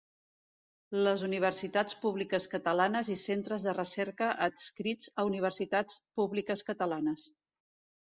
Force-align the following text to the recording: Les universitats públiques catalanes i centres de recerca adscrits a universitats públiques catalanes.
Les 1.07 1.23
universitats 1.27 1.97
públiques 2.05 2.49
catalanes 2.55 3.13
i 3.17 3.19
centres 3.25 3.67
de 3.69 3.77
recerca 3.81 4.33
adscrits 4.49 5.15
a 5.23 5.29
universitats 5.33 6.05
públiques 6.23 6.69
catalanes. 6.73 7.33